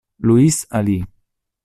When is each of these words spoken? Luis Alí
Luis 0.17 0.65
Alí 0.73 1.05